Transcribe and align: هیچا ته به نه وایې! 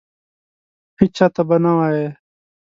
هیچا 0.99 1.25
ته 1.35 1.41
به 1.47 1.57
نه 1.63 1.71
وایې! 1.77 2.07